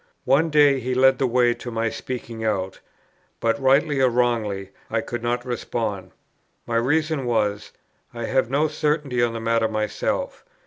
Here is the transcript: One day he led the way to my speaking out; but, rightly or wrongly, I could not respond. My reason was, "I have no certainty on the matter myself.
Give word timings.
One 0.25 0.49
day 0.49 0.79
he 0.79 0.95
led 0.95 1.19
the 1.19 1.27
way 1.27 1.53
to 1.53 1.69
my 1.69 1.91
speaking 1.91 2.43
out; 2.43 2.79
but, 3.39 3.61
rightly 3.61 4.01
or 4.01 4.09
wrongly, 4.09 4.71
I 4.89 4.99
could 4.99 5.21
not 5.21 5.45
respond. 5.45 6.09
My 6.65 6.77
reason 6.77 7.23
was, 7.23 7.71
"I 8.11 8.23
have 8.25 8.49
no 8.49 8.67
certainty 8.67 9.21
on 9.21 9.33
the 9.33 9.39
matter 9.39 9.67
myself. 9.67 10.43